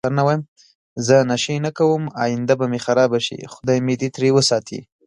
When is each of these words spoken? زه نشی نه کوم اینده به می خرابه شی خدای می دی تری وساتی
زه 1.05 1.15
نشی 1.31 1.55
نه 1.65 1.71
کوم 1.77 2.03
اینده 2.25 2.53
به 2.59 2.65
می 2.73 2.79
خرابه 2.85 3.19
شی 3.25 3.39
خدای 3.53 3.79
می 3.87 3.95
دی 3.99 4.09
تری 4.15 4.29
وساتی 4.37 4.79